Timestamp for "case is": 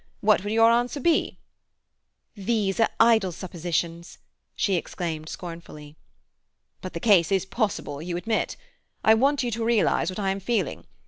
6.99-7.45